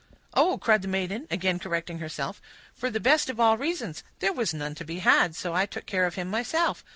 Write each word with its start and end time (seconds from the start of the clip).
"Oh!" 0.33 0.57
cried 0.57 0.81
the 0.81 0.87
maiden, 0.87 1.27
again 1.29 1.59
correcting 1.59 1.99
herself, 1.99 2.41
"for 2.73 2.89
the 2.89 2.99
best 2.99 3.29
of 3.29 3.39
all 3.39 3.55
reasons; 3.55 4.03
there 4.17 4.33
was 4.33 4.51
none 4.51 4.73
to 4.73 4.83
be 4.83 4.97
had, 4.97 5.35
so 5.35 5.53
I 5.53 5.67
took 5.67 5.85
care 5.85 6.07
of 6.07 6.15
him 6.15 6.27
myself. 6.27 6.83